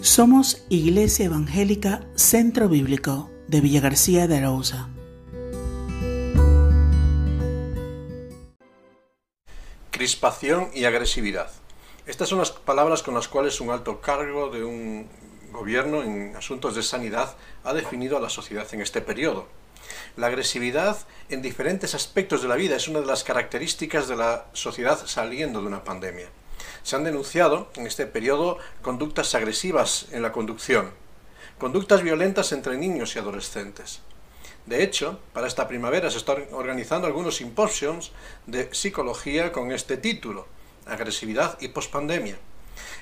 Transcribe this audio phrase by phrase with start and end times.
[0.00, 4.88] Somos Iglesia Evangélica Centro Bíblico de Villa García de Arauza.
[9.90, 11.50] Crispación y agresividad.
[12.06, 15.08] Estas son las palabras con las cuales un alto cargo de un
[15.50, 17.34] gobierno en asuntos de sanidad
[17.64, 19.48] ha definido a la sociedad en este periodo.
[20.16, 20.96] La agresividad
[21.28, 25.60] en diferentes aspectos de la vida es una de las características de la sociedad saliendo
[25.60, 26.28] de una pandemia.
[26.88, 30.90] Se han denunciado en este periodo conductas agresivas en la conducción,
[31.58, 34.00] conductas violentas entre niños y adolescentes.
[34.64, 38.12] De hecho, para esta primavera se están organizando algunos simposios
[38.46, 40.46] de psicología con este título,
[40.86, 42.38] Agresividad y Postpandemia.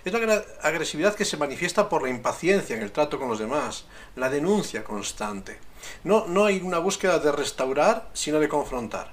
[0.04, 3.84] Es la agresividad que se manifiesta por la impaciencia en el trato con los demás,
[4.16, 5.60] la denuncia constante.
[6.02, 9.12] No, no hay una búsqueda de restaurar, sino de confrontar.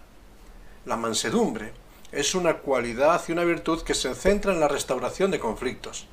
[0.87, 1.82] La mansedumbre
[2.13, 6.07] es una cualidad y una virtud que se centra en la restauración de conflictos.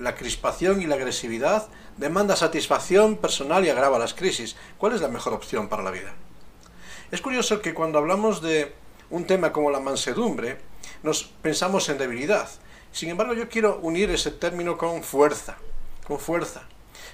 [0.00, 4.56] La crispación y la agresividad demanda satisfacción personal y agrava las crisis.
[4.78, 6.12] ¿Cuál es la mejor opción para la vida?
[7.12, 8.74] Es curioso que cuando hablamos de
[9.10, 10.58] un tema como la mansedumbre,
[11.04, 12.48] nos pensamos en debilidad.
[12.90, 15.56] Sin embargo, yo quiero unir ese término con fuerza,
[16.04, 16.62] con fuerza.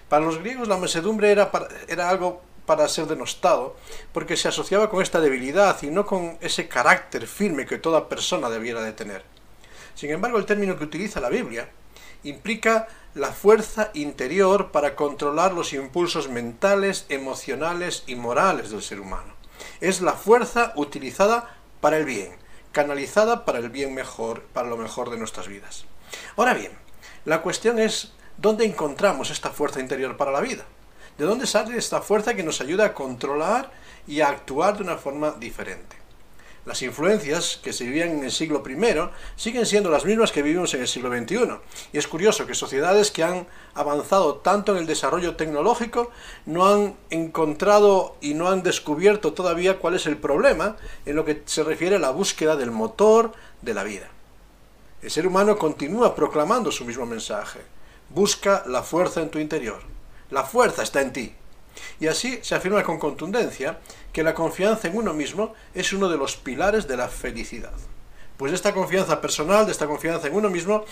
[0.09, 1.51] Para los griegos la mansedumbre era,
[1.89, 3.77] era algo para ser denostado,
[4.13, 8.51] porque se asociaba con esta debilidad y no con ese carácter firme que toda persona
[8.51, 9.25] debiera de tener.
[9.95, 11.69] Sin embargo, el término que utiliza la Biblia
[12.23, 19.35] implica la fuerza interior para controlar los impulsos mentales, emocionales y morales del ser humano.
[19.81, 22.37] Es la fuerza utilizada para el bien,
[22.73, 25.87] canalizada para el bien mejor, para lo mejor de nuestras vidas.
[26.37, 26.73] Ahora bien,
[27.25, 30.65] la cuestión es dónde encontramos esta fuerza interior para la vida.
[31.21, 33.71] ¿De dónde sale esta fuerza que nos ayuda a controlar
[34.07, 35.99] y a actuar de una forma diferente?
[36.65, 40.73] Las influencias que se vivían en el siglo I siguen siendo las mismas que vivimos
[40.73, 41.59] en el siglo XXI.
[41.93, 46.11] Y es curioso que sociedades que han avanzado tanto en el desarrollo tecnológico
[46.47, 51.43] no han encontrado y no han descubierto todavía cuál es el problema en lo que
[51.45, 54.09] se refiere a la búsqueda del motor de la vida.
[55.03, 57.61] El ser humano continúa proclamando su mismo mensaje.
[58.09, 60.00] Busca la fuerza en tu interior.
[60.31, 61.35] La fuerza está en ti.
[61.99, 63.79] Y así se afirma con contundencia
[64.13, 67.73] que la confianza en uno mismo es uno de los pilares de la felicidad.
[68.37, 70.85] Pues de esta confianza personal, de esta confianza en uno mismo,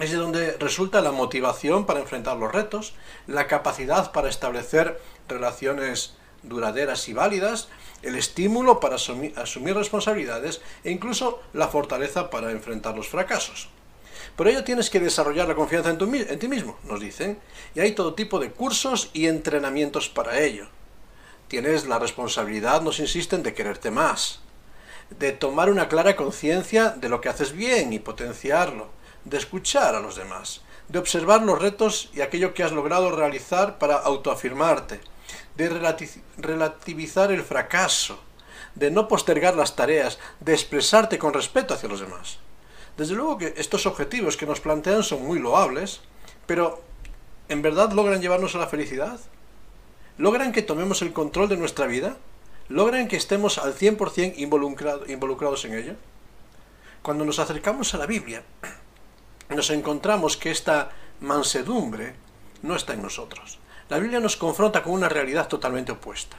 [0.00, 2.94] es de donde resulta la motivación para enfrentar los retos,
[3.26, 7.68] la capacidad para establecer relaciones duraderas y válidas,
[8.02, 13.68] el estímulo para asumir, responsabilidades e incluso la fortaleza para enfrentar los fracasos.
[14.36, 17.38] Por ello tienes que desarrollar la confianza en, en ti mismo, nos dicen,
[17.74, 20.68] y hay todo tipo de cursos y entrenamientos para ello.
[21.48, 24.40] Tienes la responsabilidad, nos insisten, de quererte más,
[25.10, 28.90] de tomar una clara conciencia de lo que haces bien y potenciarlo,
[29.24, 33.78] de escuchar a los demás, de observar los retos y aquello que has logrado realizar
[33.78, 35.00] para autoafirmarte,
[35.56, 38.18] de relativizar el fracaso,
[38.74, 42.38] de no postergar las tareas, de expresarte con respeto hacia los demás.
[42.98, 46.00] Desde luego que estos objetivos que nos plantean son muy loables,
[46.46, 46.82] pero
[47.48, 49.20] ¿en verdad logran llevarnos a la felicidad?
[50.16, 52.16] ¿Logran que tomemos el control de nuestra vida?
[52.68, 55.94] ¿Logran que estemos al 100% involucrados en ello?
[57.00, 58.42] Cuando nos acercamos a la Biblia,
[59.48, 62.16] nos encontramos que esta mansedumbre
[62.62, 63.60] no está en nosotros.
[63.90, 66.36] La Biblia nos confronta con una realidad totalmente opuesta.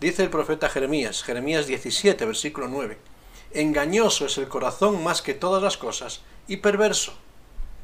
[0.00, 2.98] Dice el profeta Jeremías, Jeremías 17, versículo 9,
[3.54, 7.14] Engañoso es el corazón más que todas las cosas y perverso.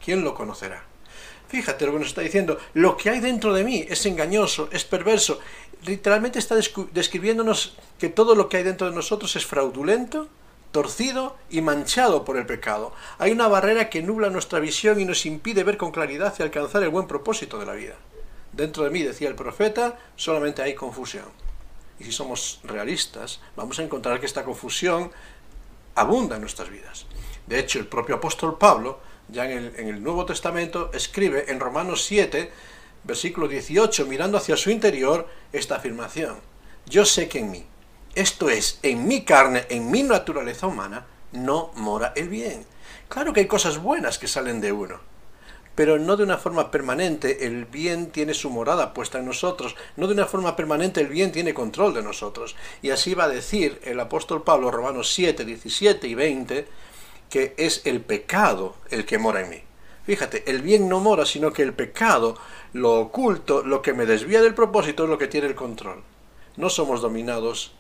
[0.04, 0.84] ¿Quién lo conocerá?
[1.48, 2.58] Fíjate lo que nos está diciendo.
[2.74, 5.38] Lo que hay dentro de mí es engañoso, es perverso.
[5.84, 6.56] Literalmente está
[6.92, 10.28] describiéndonos que todo lo que hay dentro de nosotros es fraudulento,
[10.72, 12.92] torcido y manchado por el pecado.
[13.18, 16.82] Hay una barrera que nubla nuestra visión y nos impide ver con claridad y alcanzar
[16.82, 17.94] el buen propósito de la vida.
[18.52, 21.26] Dentro de mí, decía el profeta, solamente hay confusión.
[21.98, 25.10] Y si somos realistas, vamos a encontrar que esta confusión
[25.94, 27.06] abunda en nuestras vidas.
[27.46, 32.50] De hecho, el propio apóstol Pablo, ya en el, Nuevo Testamento, escribe en Romanos 7,
[33.04, 36.38] versículo 18, mirando hacia su interior, esta afirmación.
[36.86, 37.66] Yo sé que en mí,
[38.14, 42.66] esto es, en mi carne, en mi naturaleza humana, no mora el bien.
[43.08, 45.00] Claro que hay cosas buenas que salen de uno,
[45.74, 47.46] pero no de una forma permanente.
[47.46, 51.32] El bien tiene su morada puesta en nosotros, no de una forma permanente el bien
[51.32, 52.56] tiene control de nosotros.
[52.82, 56.66] Y así va a decir el apóstol Pablo, Romanos 7, 17 y 20,
[57.28, 59.62] que es el pecado el que mora en mí.
[60.04, 62.36] Fíjate, el bien no mora, sino que el pecado,
[62.72, 66.02] lo oculto, lo que me desvía del propósito es lo que tiene el control.
[66.56, 67.72] No somos dominados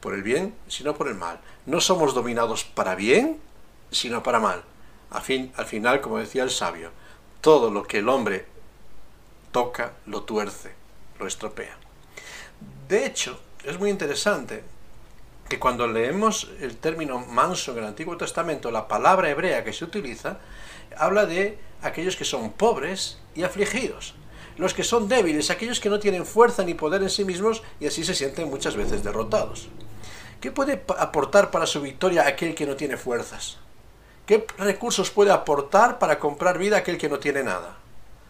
[0.00, 1.40] por el bien, sino por el mal.
[1.64, 3.40] No somos dominados para bien,
[3.90, 4.62] sino para mal.
[5.10, 6.90] Al, fin, al final, como decía el sabio,
[7.40, 8.46] todo lo que el hombre
[9.52, 10.72] toca, lo tuerce,
[11.18, 11.76] lo estropea.
[12.88, 14.62] De hecho, es muy interesante
[15.48, 19.84] que cuando leemos el término manso en el Antiguo Testamento, la palabra hebrea que se
[19.84, 20.38] utiliza,
[20.96, 24.14] habla de aquellos que son pobres y afligidos.
[24.56, 27.86] Los que son débiles, aquellos que no tienen fuerza ni poder en sí mismos y
[27.86, 29.68] así se sienten muchas veces derrotados.
[30.40, 33.58] ¿Qué puede aportar para su victoria aquel que no tiene fuerzas?
[34.26, 37.76] ¿Qué recursos puede aportar para comprar vida aquel que no tiene nada?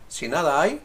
[0.09, 0.83] Si nada hay,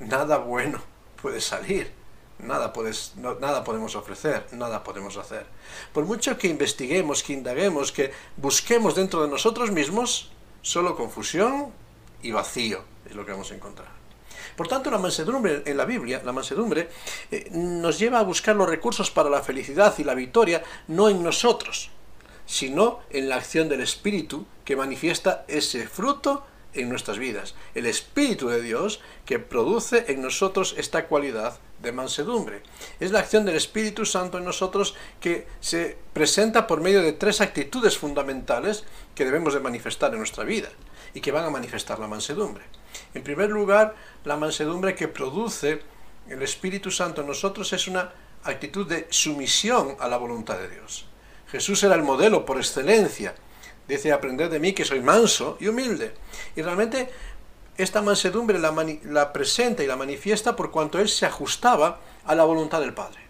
[0.00, 0.80] nada bueno
[1.22, 2.02] puede salir.
[2.38, 5.46] Nada, podemos ofrecer, nada podemos hacer.
[5.92, 11.72] Por mucho que investiguemos, que indaguemos, que busquemos dentro de nosotros mismos, solo confusión
[12.20, 13.88] y vacío es lo que vamos a encontrar.
[14.56, 16.88] Por tanto, la mansedumbre en la Biblia, la mansedumbre,
[17.30, 21.22] eh, nos lleva a buscar los recursos para la felicidad y la victoria no en
[21.22, 21.90] nosotros,
[22.46, 26.44] sino en la acción del Espíritu que manifiesta ese fruto
[26.74, 27.54] en nuestras vidas.
[27.74, 32.62] El Espíritu de Dios que produce en nosotros esta cualidad de mansedumbre.
[33.00, 37.40] Es la acción del Espíritu Santo en nosotros que se presenta por medio de tres
[37.40, 38.84] actitudes fundamentales
[39.14, 40.68] que debemos de manifestar en nuestra vida
[41.14, 42.64] y que van a manifestar la mansedumbre.
[43.14, 43.94] En primer lugar,
[44.24, 45.82] la mansedumbre que produce
[46.28, 48.12] el Espíritu Santo en nosotros es una
[48.44, 51.06] actitud de sumisión a la voluntad de Dios.
[51.52, 53.34] Jesús era el modelo por excelencia.
[53.86, 56.14] Dice, aprended de mí que soy manso y humilde.
[56.56, 57.10] Y realmente
[57.76, 62.44] esta mansedumbre la, la, presenta y la manifiesta por cuanto él se ajustaba a la
[62.44, 63.20] voluntad del Padre.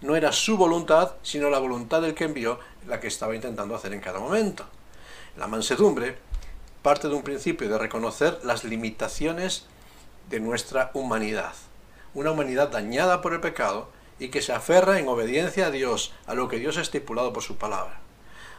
[0.00, 2.58] No era su voluntad, sino la voluntad del que envió
[2.88, 4.66] la que estaba intentando hacer en cada momento.
[5.36, 6.18] La mansedumbre
[6.82, 9.66] parte de un principio de reconocer las limitaciones
[10.28, 11.54] de nuestra humanidad.
[12.14, 13.88] Una humanidad dañada por el pecado
[14.18, 17.42] y que se aferra en obediencia a Dios, a lo que Dios ha estipulado por
[17.42, 18.00] su palabra.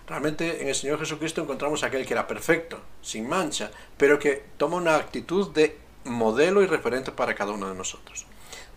[0.08, 4.78] Realmente en el Señor Jesucristo encontramos aquel que era perfecto, sin mancha, pero que toma
[4.78, 8.26] una actitud de modelo y referente para cada uno de nosotros.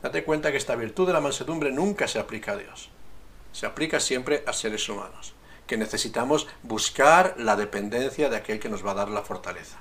[0.03, 2.91] Date cuenta que esta virtud de la mansedumbre nunca se aplica a Dios.
[3.53, 5.35] Se aplica siempre a seres humanos,
[5.67, 9.79] que necesitamos buscar la dependencia de aquel que nos va a dar la fortaleza.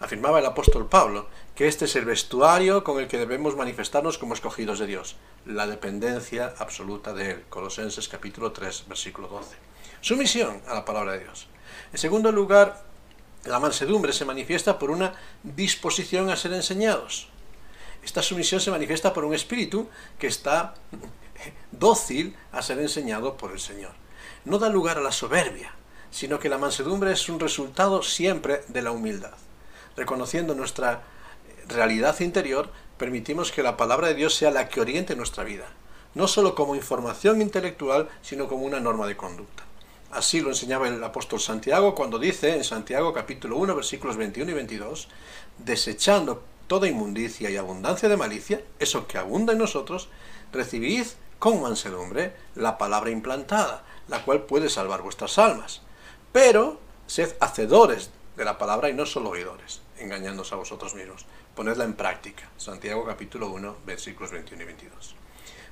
[0.00, 4.34] Afirmaba el apóstol Pablo que este es el vestuario con el que debemos manifestarnos como
[4.34, 7.44] escogidos de Dios, la dependencia absoluta de Él.
[7.48, 9.56] Colosenses capítulo 3, versículo 12.
[10.00, 11.48] Sumisión a la palabra de Dios.
[11.92, 12.84] En segundo lugar,
[13.44, 17.28] la mansedumbre se manifiesta por una disposición a ser enseñados.
[18.04, 20.74] Esta sumisión se manifiesta por un espíritu que está
[21.72, 23.94] dócil a ser enseñado por el Señor.
[24.44, 25.74] No da lugar a la soberbia,
[26.12, 29.34] sino que la mansedumbre es un resultado siempre de la humildad.
[29.98, 31.02] Reconociendo nuestra
[31.66, 35.66] realidad interior, permitimos que la palabra de Dios sea la que oriente nuestra vida,
[36.14, 39.64] no solo como información intelectual, sino como una norma de conducta.
[40.12, 44.54] Así lo enseñaba el apóstol Santiago cuando dice en Santiago capítulo 1 versículos 21 y
[44.54, 45.08] 22,
[45.58, 50.10] desechando toda inmundicia y abundancia de malicia, eso que abunda en nosotros,
[50.52, 51.06] recibid
[51.40, 55.82] con mansedumbre la palabra implantada, la cual puede salvar vuestras almas.
[56.30, 56.78] Pero
[57.08, 61.26] sed hacedores de la palabra y no solo oidores, engañándose a vosotros mismos.
[61.54, 62.48] Ponedla en práctica.
[62.56, 65.14] Santiago capítulo 1 versículos 21 y 22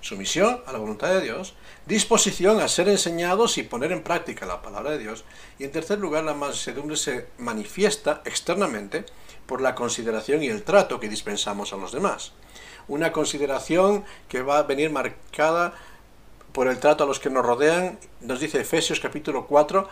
[0.06, 4.62] sumisión a la voluntad de Dios, disposición a ser enseñados y poner en práctica la
[4.62, 5.24] palabra de Dios,
[5.58, 9.04] y en tercer lugar la mansedumbre se manifiesta externamente
[9.46, 12.32] por la consideración y el trato que dispensamos a los demás.
[12.88, 15.74] Una consideración que va a venir marcada
[16.52, 19.88] por el trato a los que nos rodean, nos dice Efesios capítulo 4,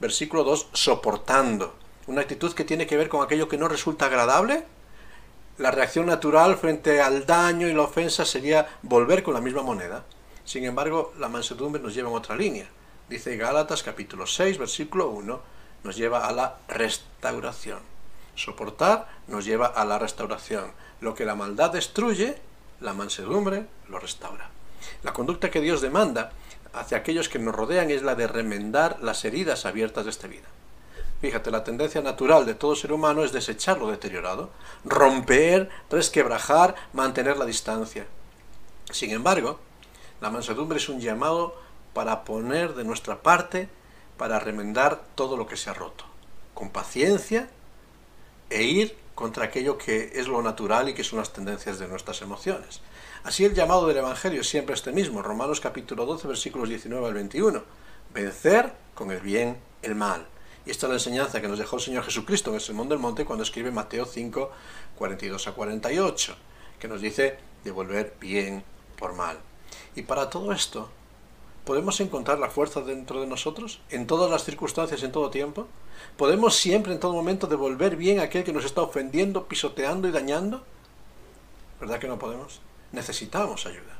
[0.00, 1.74] versículo 2, soportando.
[2.08, 4.64] Una actitud que tiene que ver con aquello que no resulta agradable,
[5.58, 10.06] la reacción natural frente al daño y la ofensa sería volver con la misma moneda.
[10.42, 12.66] Sin embargo, la mansedumbre nos lleva en otra línea.
[13.10, 15.40] Dice Gálatas capítulo 6, versículo 1,
[15.84, 17.80] nos lleva a la restauración.
[18.34, 20.72] Soportar nos lleva a la restauración.
[21.02, 22.38] Lo que la maldad destruye,
[22.80, 24.48] la mansedumbre lo restaura.
[25.02, 26.32] La conducta que Dios demanda
[26.72, 30.48] hacia aquellos que nos rodean es la de remendar las heridas abiertas de esta vida.
[31.20, 34.50] Fíjate, la tendencia natural de todo ser humano es desechar lo deteriorado,
[34.84, 38.06] romper, resquebrajar, mantener la distancia.
[38.90, 39.58] Sin embargo,
[40.20, 41.56] la mansedumbre es un llamado
[41.92, 43.68] para poner de nuestra parte
[44.16, 46.04] para remendar todo lo que se ha roto,
[46.54, 47.48] con paciencia
[48.50, 52.22] e ir contra aquello que es lo natural y que son las tendencias de nuestras
[52.22, 52.80] emociones.
[53.24, 57.14] Así el llamado del Evangelio es siempre este mismo, Romanos capítulo 12, versículos 19 al
[57.14, 57.64] 21,
[58.14, 60.26] vencer con el bien el mal.
[60.68, 62.98] Y esta es la enseñanza que nos dejó el Señor Jesucristo en el Sermón del
[62.98, 64.50] Monte cuando escribe Mateo 5,
[64.98, 66.36] 42 a 48,
[66.78, 68.62] que nos dice devolver bien
[68.98, 69.38] por mal.
[69.96, 70.90] Y para todo esto,
[71.64, 73.80] ¿podemos encontrar la fuerza dentro de nosotros?
[73.88, 75.68] ¿En todas las circunstancias, en todo tiempo?
[76.18, 80.10] ¿Podemos siempre, en todo momento, devolver bien a aquel que nos está ofendiendo, pisoteando y
[80.10, 80.64] dañando?
[81.80, 82.60] ¿Verdad que no podemos?
[82.92, 83.97] Necesitamos ayuda.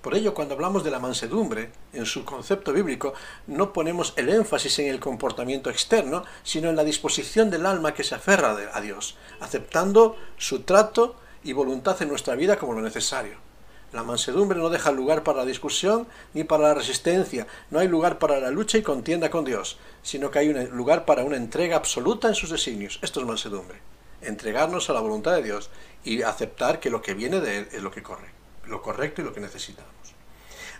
[0.00, 3.14] Por ello, cuando hablamos de la mansedumbre, en su concepto bíblico,
[3.46, 8.04] no ponemos el énfasis en el comportamiento externo, sino en la disposición del alma que
[8.04, 13.36] se aferra a Dios, aceptando su trato y voluntad en nuestra vida como lo necesario.
[13.94, 18.18] La mansedumbre no deja lugar para la discusión ni para la resistencia, no hay lugar
[18.18, 21.76] para la lucha y contienda con Dios, sino que hay un lugar para una entrega
[21.76, 22.98] absoluta en sus designios.
[23.02, 23.78] Esto es mansedumbre.
[24.20, 25.70] Entregarnos a la voluntad de Dios
[26.02, 28.30] y aceptar que lo que viene de Él es lo que corre,
[28.66, 29.92] lo correcto y lo que necesitamos.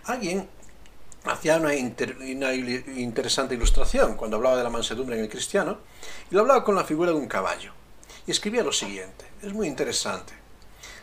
[0.05, 0.47] Alguien
[1.25, 5.79] hacía una, interesante ilustración cuando hablaba de la mansedumbre en el cristiano,
[6.29, 7.71] y lo hablaba con la figura de un caballo.
[8.27, 10.33] Y escribía lo siguiente, es muy interesante.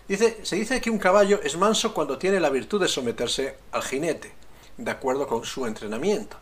[0.09, 3.83] Dice, se dice que un caballo es manso cuando tiene la virtud de someterse al
[3.83, 4.33] jinete,
[4.77, 6.37] de acuerdo con su entrenamiento.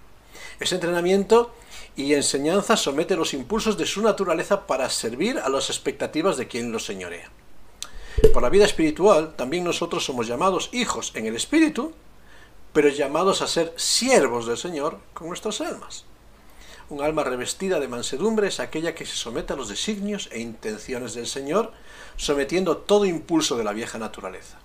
[0.58, 1.54] Ese entrenamiento
[1.96, 6.72] y enseñanza somete los impulsos de su naturaleza para servir a las expectativas de quien
[6.72, 7.30] lo señorea.
[8.28, 11.92] Por la vida espiritual, también nosotros somos llamados hijos en el espíritu,
[12.72, 16.04] pero llamados a ser siervos del Señor con nuestras almas.
[16.90, 21.14] Un alma revestida de mansedumbre es aquella que se somete a los designios e intenciones
[21.14, 21.72] del Señor,
[22.16, 24.58] sometiendo todo impulso de la vieja naturaleza.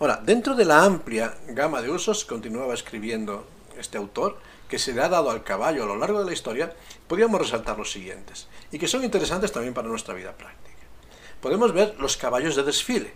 [0.00, 3.46] Ahora, dentro de la amplia gama de usos, continuaba escribiendo
[3.78, 4.38] este autor,
[4.68, 6.74] que se le ha dado al caballo a lo largo de la historia,
[7.06, 10.81] podríamos resaltar los siguientes, y que son interesantes también para nuestra vida práctica.
[11.42, 13.12] Podemos ver los caballos de desfile.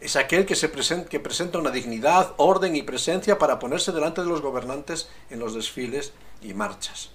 [0.00, 4.42] Es aquel que, se presenta, una dignidad, orden y presencia para ponerse delante de los
[4.42, 7.10] gobernantes en los desfiles y marchas.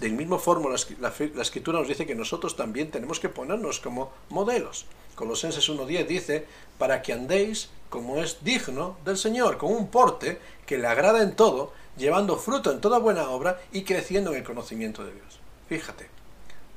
[0.00, 4.86] Del mismo forma, la, escritura nos dice que nosotros también tenemos que ponernos como modelos.
[5.14, 6.46] Colosenses 1.10 dice,
[6.78, 11.36] para que andéis como es digno del Señor, con un porte que le agrada en
[11.36, 15.38] todo, llevando fruto en toda buena obra y creciendo en el conocimiento de Dios.
[15.68, 16.08] Fíjate,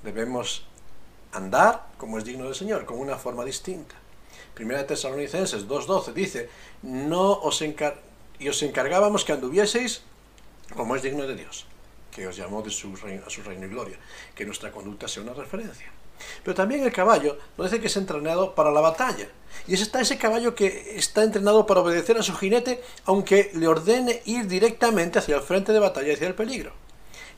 [0.04, 0.66] debemos
[1.32, 3.96] andar como es digno del Señor, con una forma distinta.
[4.54, 6.50] Primera de Tesalonicenses 2.12 dice,
[6.82, 7.62] no os
[8.40, 10.02] y os encargábamos que anduvieseis
[10.76, 11.66] como es digno de Dios
[12.12, 13.98] que os llamó de su reino, a su reino y gloria,
[14.36, 15.88] que nuestra conducta sea una referencia.
[16.44, 19.30] Pero también el caballo nos dice que es entrenado para la batalla.
[19.68, 23.68] Y es está ese caballo que está entrenado para obedecer a su jinete, aunque le
[23.68, 26.74] ordene ir directamente hacia el frente de batalla, hacia el peligro.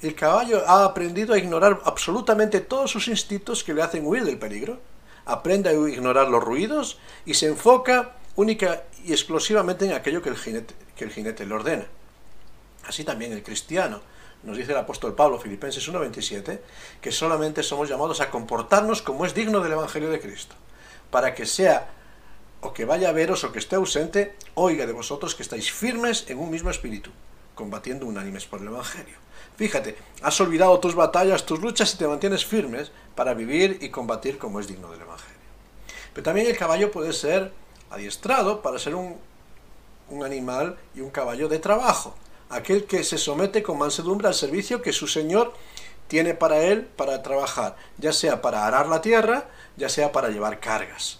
[0.02, 4.40] El caballo ha aprendido a ignorar absolutamente todos sus instintos que le hacen huir del
[4.40, 4.80] peligro.
[5.26, 10.38] Aprende a ignorar los ruidos y se enfoca única y exclusivamente en aquello que el
[10.38, 11.86] jinete, le ordena.
[12.88, 14.02] Así también el cristiano
[14.42, 16.60] nos dice el apóstol Pablo, Filipenses 1.27,
[17.00, 20.56] que solamente somos llamados a comportarnos como es digno del Evangelio de Cristo,
[21.12, 21.92] para que sea
[22.62, 26.26] o que vaya a veros o que esté ausente, oiga de vosotros que estáis firmes
[26.28, 27.12] en un mismo espíritu,
[27.54, 29.18] combatiendo unánimes por el Evangelio.
[29.58, 34.38] Fíjate, has olvidado tus batallas, tus luchas y te mantienes firmes para vivir y combatir
[34.38, 35.38] como es digno del Evangelio.
[36.14, 37.52] Pero también el caballo puede ser
[37.90, 39.18] adiestrado para ser un,
[40.10, 42.16] un animal y un caballo de trabajo
[42.52, 45.54] aquel que se somete con mansedumbre al servicio que su Señor
[46.08, 50.60] tiene para él para trabajar, ya sea para arar la tierra, ya sea para llevar
[50.60, 51.20] cargas.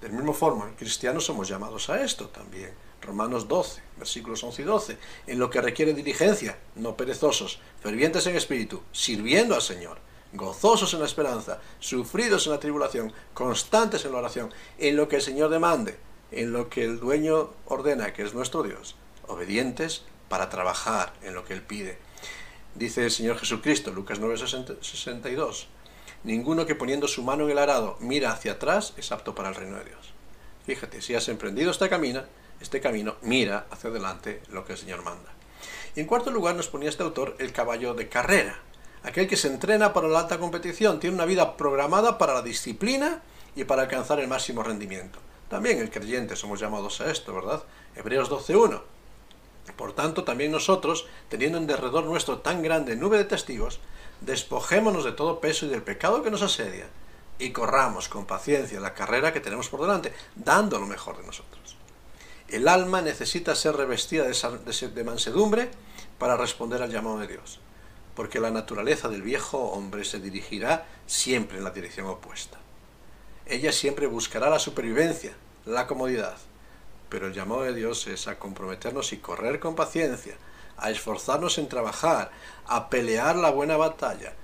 [0.00, 2.74] Del mismo forma, cristianos somos llamados a esto también.
[3.06, 8.36] Romanos 12, versículos 11 y 12, en lo que requiere diligencia, no perezosos, fervientes en
[8.36, 9.98] espíritu, sirviendo al Señor,
[10.32, 15.16] gozosos en la esperanza, sufridos en la tribulación, constantes en la oración, en lo que
[15.16, 15.96] el Señor demande,
[16.32, 18.96] en lo que el dueño ordena, que es nuestro Dios,
[19.28, 21.98] obedientes para trabajar en lo que Él pide.
[22.74, 25.66] Dice el Señor Jesucristo, Lucas 9:62,
[26.24, 29.54] ninguno que poniendo su mano en el arado mira hacia atrás es apto para el
[29.54, 30.12] reino de Dios.
[30.66, 32.24] Fíjate, si has emprendido este camino,
[32.60, 35.32] este camino, mira hacia adelante lo que el Señor manda.
[35.94, 38.58] Y en cuarto lugar nos ponía este autor el caballo de carrera,
[39.02, 43.22] aquel que se entrena para la alta competición, tiene una vida programada para la disciplina
[43.54, 45.18] y para alcanzar el máximo rendimiento.
[45.48, 47.62] También el creyente somos llamados a esto, ¿verdad?
[47.94, 48.82] Hebreos 12.1
[49.74, 53.80] por tanto, también nosotros, teniendo en derredor nuestro tan grande nube de testigos,
[54.20, 56.86] despojémonos de todo peso y del pecado que nos asedia,
[57.38, 61.75] y corramos con paciencia la carrera que tenemos por delante, dando lo mejor de nosotros.
[62.48, 65.70] El alma necesita ser revestida de mansedumbre
[66.18, 67.58] para responder al llamado de Dios,
[68.14, 72.58] porque la naturaleza del viejo hombre se dirigirá siempre en la dirección opuesta.
[73.46, 75.34] Ella siempre buscará la supervivencia,
[75.64, 76.36] la comodidad,
[77.08, 80.36] pero el llamado de Dios es a comprometernos y correr con paciencia,
[80.76, 82.30] a esforzarnos en trabajar,
[82.66, 84.34] a pelear la buena batalla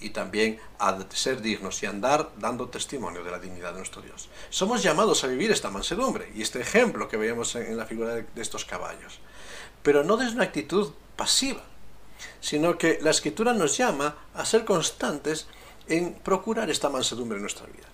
[0.00, 4.28] y también a ser dignos y andar dando testimonio de la dignidad de nuestro Dios.
[4.48, 8.42] Somos llamados a vivir esta mansedumbre y este ejemplo que veíamos en la figura de
[8.42, 9.20] estos caballos,
[9.82, 11.62] pero no desde una actitud pasiva,
[12.40, 15.46] sino que la escritura nos llama a ser constantes
[15.88, 17.90] en procurar esta mansedumbre en nuestra vida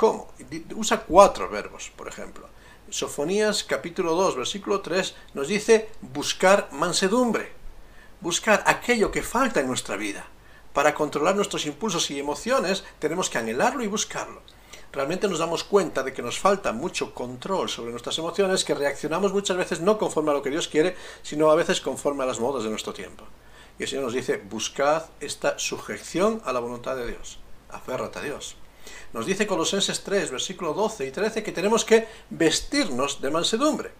[0.00, 0.32] ¿Cómo?
[0.76, 2.48] Usa cuatro verbos, por ejemplo.
[2.88, 7.52] Sofonías capítulo 2, versículo 3 nos dice buscar mansedumbre,
[8.22, 10.24] buscar aquello que falta en nuestra vida.
[10.80, 14.40] Para controlar nuestros impulsos y emociones tenemos que anhelarlo y buscarlo.
[14.90, 19.34] Realmente nos damos cuenta de que nos falta mucho control sobre nuestras emociones, que reaccionamos
[19.34, 22.40] muchas veces no conforme a lo que Dios quiere, sino a veces conforme a las
[22.40, 23.26] modas de nuestro tiempo.
[23.78, 27.38] Y el Señor nos dice, buscad esta sujeción a la voluntad de Dios.
[27.68, 28.56] Aférrate a Dios.
[29.12, 33.90] Nos dice Colosenses 3, versículo 12 y 13, que tenemos que vestirnos de mansedumbre.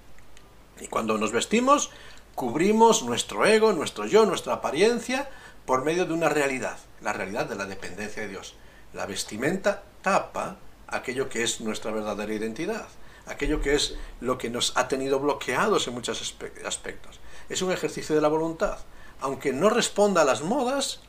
[0.81, 1.91] Y cuando nos vestimos,
[2.35, 5.29] cubrimos nuestro ego, nuestro yo, nuestra apariencia,
[5.67, 8.55] por medio de una realidad, la realidad de la dependencia de Dios.
[8.93, 10.57] La vestimenta tapa
[10.89, 12.89] aquello que es nuestra verdadera identidad,
[13.27, 16.21] aquello que es lo que nos ha tenido bloqueados en muchos
[16.65, 17.21] aspectos.
[17.49, 18.79] Es un ejercicio de la voluntad.
[19.21, 21.01] Aunque no responda a las modas,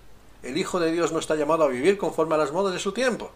[0.43, 2.91] el Hijo de Dios no está llamado a vivir conforme a las modas de su
[2.91, 3.31] tiempo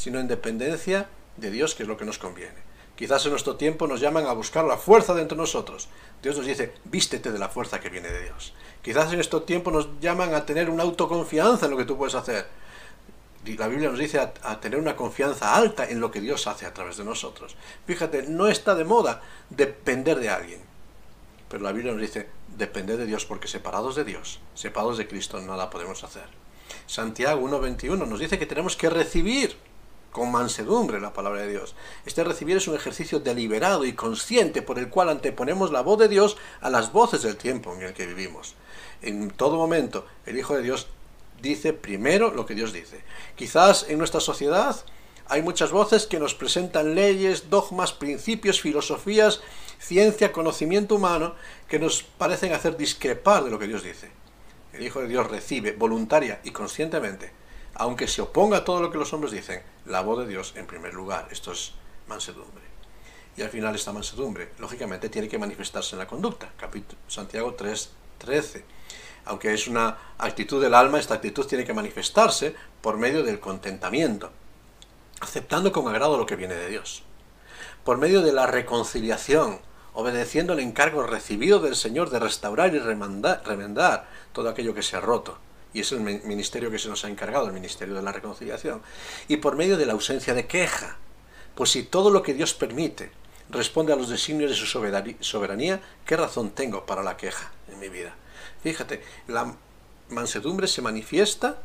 [0.00, 2.56] sino en dependencia de Dios, que es lo que nos conviene.
[3.00, 5.88] Quizás en nuestro tiempo nos llaman a buscar la fuerza dentro de nosotros.
[6.22, 8.52] Dios nos dice, vístete de la fuerza que viene de Dios.
[8.82, 12.14] Quizás en este tiempo nos llaman a tener una autoconfianza en lo que tú puedes
[12.14, 12.46] hacer.
[13.56, 16.66] La Biblia nos dice a, a, tener una confianza alta en lo que Dios hace
[16.66, 17.56] a través de nosotros.
[17.86, 20.60] Fíjate, no está de moda depender de alguien.
[21.48, 22.28] Pero la Biblia nos dice,
[22.58, 26.26] depender de Dios porque separados de Dios, separados de Cristo, nada podemos hacer.
[26.86, 29.56] Santiago 1.21 nos dice que tenemos que recibir
[30.12, 31.74] con mansedumbre la palabra de Dios.
[32.04, 36.08] Este recibir es un ejercicio deliberado y consciente por el cual anteponemos la voz de
[36.08, 38.54] Dios a las voces del tiempo en el que vivimos.
[39.02, 40.88] En todo momento, el Hijo de Dios
[41.40, 43.00] dice primero lo que Dios dice.
[43.36, 44.76] Quizás en nuestra sociedad
[45.26, 49.40] hay muchas voces que nos presentan leyes, dogmas, principios, filosofías,
[49.78, 51.36] ciencia, conocimiento humano,
[51.68, 54.10] que nos parecen hacer discrepar de lo que Dios dice.
[54.72, 57.39] El Hijo de Dios recibe voluntaria y conscientemente
[57.80, 60.66] aunque se oponga a todo lo que los hombres dicen, la voz de Dios en
[60.66, 61.28] primer lugar.
[61.30, 61.72] Esto es
[62.08, 62.62] mansedumbre.
[63.38, 66.52] Y al final esta mansedumbre, lógicamente, tiene que manifestarse en la conducta.
[67.08, 68.64] Santiago 3, 13.
[69.24, 74.30] Aunque es una actitud del alma, esta actitud tiene que manifestarse por medio del contentamiento,
[75.22, 77.02] aceptando con agrado lo que viene de Dios.
[77.82, 79.58] Por medio de la reconciliación,
[79.94, 85.00] obedeciendo el encargo recibido del Señor de restaurar y remendar todo aquello que se ha
[85.00, 85.38] roto
[85.72, 88.82] y es el ministerio que se nos ha encargado, el ministerio de la reconciliación,
[89.28, 90.96] y por medio de la ausencia de queja.
[91.54, 93.10] Pues si todo lo que Dios permite
[93.50, 94.66] responde a los designios de su
[95.20, 98.14] soberanía, ¿qué razón tengo para la queja en mi vida?
[98.62, 99.54] Fíjate, la
[100.08, 101.58] mansedumbre se manifiesta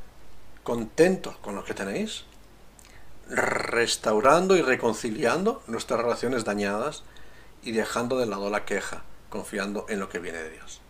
[0.63, 2.25] contento con lo que tenéis,
[3.27, 7.03] restaurando y reconciliando nuestras relaciones dañadas
[7.63, 10.81] y dejando de lado la queja, confiando en lo que viene de Dios.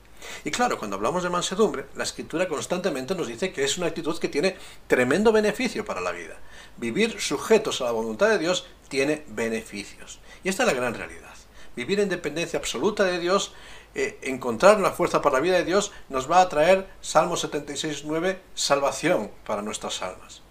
[0.44, 4.18] Y claro, cuando hablamos de mansedumbre, la escritura constantemente nos dice que es una actitud
[4.20, 4.56] que tiene
[4.88, 6.38] tremendo beneficio para la vida.
[6.78, 10.20] Vivir sujetos a la voluntad de Dios tiene beneficios.
[10.44, 11.34] Y esta es la gran realidad.
[11.76, 13.54] Vivir en dependencia absoluta de Dios,
[13.96, 18.38] eh, encontrar la fuerza para la vida de Dios, nos va a traer, Salmo 76.9,
[18.54, 20.42] salvación para nuestras almas.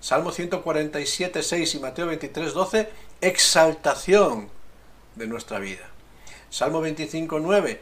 [0.00, 2.88] Salmo 147.6 y Mateo 23.12,
[3.20, 4.50] exaltación
[5.14, 5.88] de nuestra vida.
[6.50, 7.78] Salmo 25.9,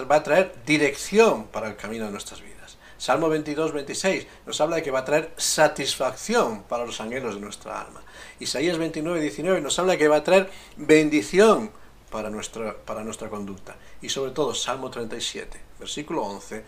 [0.00, 2.78] va a traer dirección para el camino de nuestras vidas.
[2.98, 7.40] Salmo 22, 26 nos habla de que va a traer satisfacción para los anhelos de
[7.40, 8.02] nuestra alma.
[8.38, 11.72] Isaías 29, 19 nos habla de que va a traer bendición
[12.10, 13.74] para nuestra, para nuestra conducta.
[14.00, 16.64] Y sobre todo, Salmo 37, versículo 11,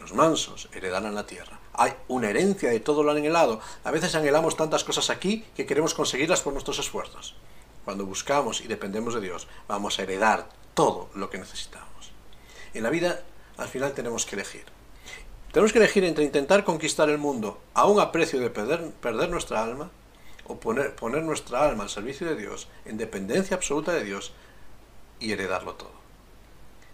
[0.00, 1.60] los mansos heredarán la tierra.
[1.74, 3.60] Hay una herencia de todo lo anhelado.
[3.84, 7.36] A veces anhelamos tantas cosas aquí que queremos conseguirlas por nuestros esfuerzos.
[7.84, 11.93] Cuando buscamos y dependemos de Dios, vamos a heredar todo lo que necesitamos.
[12.74, 13.22] En la vida,
[13.56, 14.64] al final, tenemos que elegir.
[15.52, 19.62] Tenemos que elegir entre intentar conquistar el mundo a un aprecio de perder, perder nuestra
[19.62, 19.90] alma
[20.46, 24.32] o poner, poner nuestra alma al servicio de Dios, en dependencia absoluta de Dios
[25.20, 25.92] y heredarlo todo.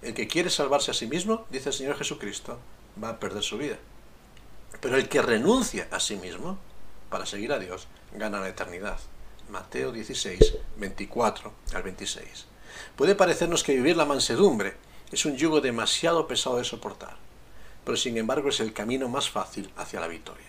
[0.03, 2.59] El que quiere salvarse a sí mismo, dice el Señor Jesucristo,
[3.03, 3.79] va a perder su vida.
[4.81, 6.59] Pero el que renuncia a sí mismo
[7.09, 8.99] para seguir a Dios, gana la eternidad.
[9.51, 12.47] Mateo 16, 24 al 26.
[12.95, 14.77] Puede parecernos que vivir la mansedumbre
[15.13, 17.17] es un yugo demasiado pesado de soportar,
[17.85, 20.47] pero sin embargo es el camino más fácil hacia la victoria.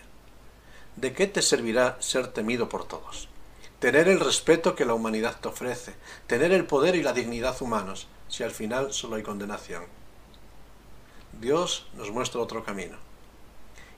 [0.96, 3.28] ¿De qué te servirá ser temido por todos?
[3.80, 5.94] Tener el respeto que la humanidad te ofrece,
[6.26, 9.84] tener el poder y la dignidad humanos, si al final solo hay condenación.
[11.40, 12.96] Dios nos muestra otro camino.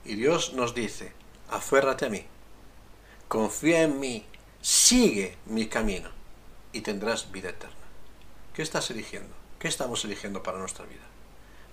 [0.03, 1.13] Y Dios nos dice,
[1.49, 2.25] aférrate a mí,
[3.27, 4.25] confía en mí,
[4.61, 6.09] sigue mi camino
[6.71, 7.75] y tendrás vida eterna.
[8.53, 9.44] ¿Qué estás eligiendo?
[9.65, 11.01] ¿Qué estamos eligiendo para nuestra vida?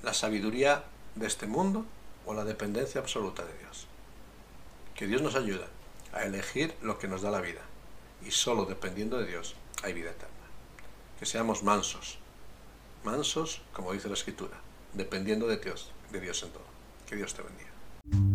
[0.02, 0.82] ¿La sabiduría
[1.14, 1.84] de este mundo
[2.24, 3.86] o la dependencia absoluta de Dios?
[4.94, 5.66] Que Dios nos ayude
[6.14, 7.60] a elegir lo que nos da la vida
[8.26, 10.32] y solo dependiendo de Dios hay vida eterna.
[11.18, 12.16] Que seamos mansos,
[13.04, 14.56] mansos, como dice la Escritura,
[14.94, 16.64] dependiendo de Dios, de Dios en todo.
[17.06, 18.31] Que Dios te bendiga.